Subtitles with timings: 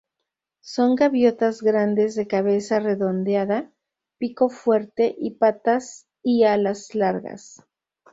[0.63, 3.71] Son gaviotas grandes de cabeza redondeada,
[4.17, 7.63] pico fuerte y patas y alas largas.